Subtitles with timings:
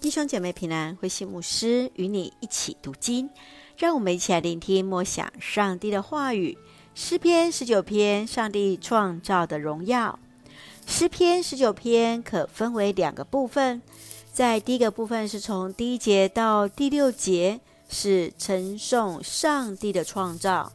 [0.00, 3.28] 弟兄姐妹平安，慧馨牧师与你一起读经，
[3.76, 6.56] 让我们一起来聆听默想上帝的话语。
[6.94, 10.18] 诗篇十九篇，上帝创造的荣耀。
[10.86, 13.82] 诗篇十九篇可分为两个部分，
[14.32, 17.60] 在第一个部分是从第一节到第六节，
[17.90, 20.72] 是称颂上帝的创造，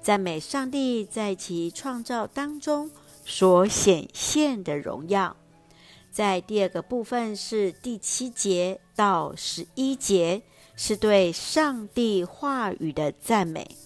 [0.00, 2.88] 赞美上帝在其创造当中
[3.24, 5.36] 所显现的荣耀。
[6.18, 10.42] 在第二个部分是第七节到十一节，
[10.74, 13.76] 是对上帝话语的赞美，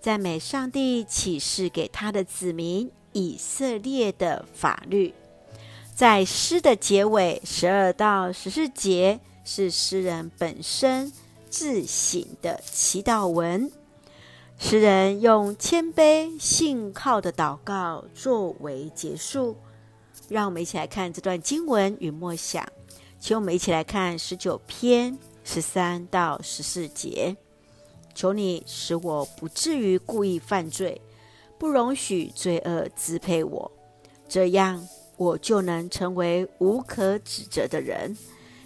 [0.00, 5.12] 赞美上帝启示给他的子民以色列的法律。
[5.94, 11.12] 在诗的结尾十二到十四节，是诗人本身
[11.50, 13.70] 自省的祈祷文，
[14.58, 19.58] 诗人用谦卑信靠的祷告作为结束。
[20.28, 22.66] 让我们一起来看这段经文与默想，
[23.20, 27.36] 请我们一起来看十九篇十三到十四节。
[28.14, 31.00] 求你使我不至于故意犯罪，
[31.58, 33.70] 不容许罪恶支配我，
[34.28, 38.16] 这样我就能成为无可指责的人，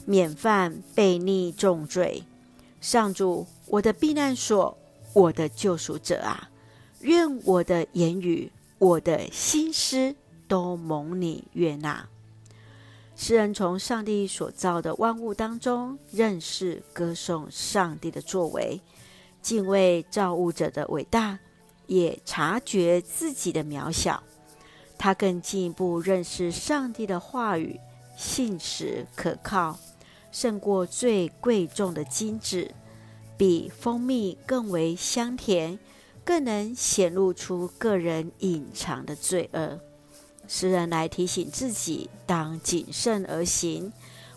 [0.05, 2.25] 免犯悖逆重罪。
[2.81, 4.77] 上主，我的避难所，
[5.15, 6.51] 我的救赎者啊，
[7.01, 10.15] 愿我的言语，我的心思。
[10.49, 12.09] 都蒙你悦纳。
[13.15, 18.81] 诗人从上帝所造的万物当中认识、歌颂上帝的作为，
[19.43, 21.39] 敬畏造物者的伟大，
[21.87, 24.23] 也察觉自己的渺小。
[24.97, 27.79] 他更进一步认识上帝的话语，
[28.17, 29.79] 信实可靠，
[30.31, 32.71] 胜过最贵重的金子，
[33.37, 35.79] 比蜂蜜更为香甜，
[36.25, 39.81] 更能显露出个人隐藏的罪恶。
[40.49, 43.93] 诗人来提醒自己，当谨慎而行，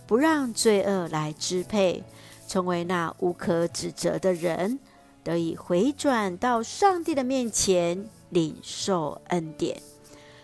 [0.05, 2.03] 不让罪恶来支配，
[2.49, 4.77] 成为那无可指责的人，
[5.23, 9.81] 得以回转到上帝的面前，领受恩典。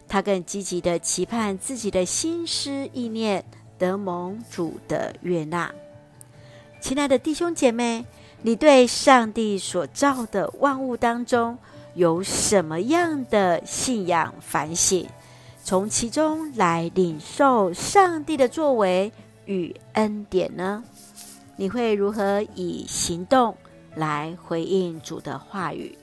[0.07, 3.44] 他更积极地期盼自己的心思意念
[3.77, 5.69] 得蒙主的悦纳。
[6.79, 8.06] 亲爱的弟兄姐妹，
[8.41, 11.57] 你对上帝所造的万物当中
[11.94, 15.06] 有什么样的信仰反省？
[15.67, 19.11] 从其中来领受上帝的作为
[19.44, 20.81] 与恩典呢？
[21.57, 23.53] 你会如何以行动
[23.94, 25.97] 来回应主的话语？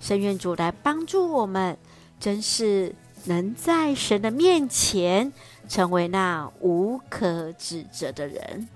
[0.00, 1.78] 圣愿主来帮助我们，
[2.18, 2.92] 真是
[3.26, 5.32] 能在神的面前
[5.68, 8.68] 成为那无可指责的人。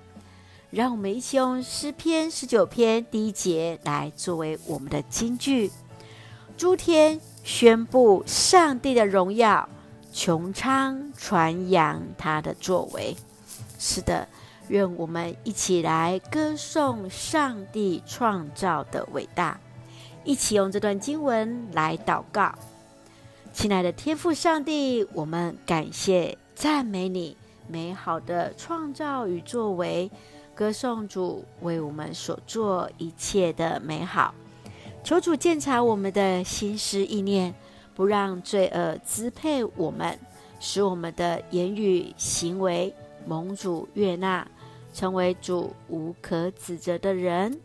[0.71, 5.73] 让我们一起用诗篇十九篇第一节来作为我们的金句：
[6.57, 9.69] 诸天宣布上帝的荣耀。
[10.13, 13.17] 穹苍传扬他的作为，
[13.79, 14.29] 是的，
[14.69, 19.59] 愿我们一起来歌颂上帝创造的伟大，
[20.23, 22.55] 一起用这段经文来祷告。
[23.55, 27.37] 亲爱的天父上帝，我们感谢赞美你
[27.67, 30.11] 美好的创造与作为，
[30.55, 34.35] 歌颂主为我们所做一切的美好。
[35.03, 37.55] 求主鉴察我们的心思意念。
[37.95, 40.19] 不让罪恶支配我们，
[40.61, 42.95] 使我们的言语行为
[43.27, 44.47] 蒙主悦纳，
[44.95, 47.61] 成为主无可指责的人。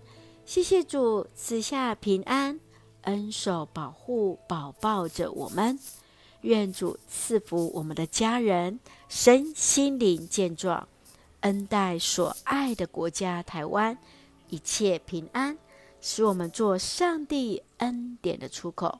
[0.45, 2.59] 谢谢主赐下平安，
[3.01, 5.77] 恩手保护保抱着我们。
[6.41, 8.79] 愿主赐福我们的家人，
[9.09, 10.87] 身心灵健壮，
[11.41, 13.97] 恩待所爱的国家台湾，
[14.49, 15.57] 一切平安，
[15.99, 18.99] 使我们做上帝恩典的出口。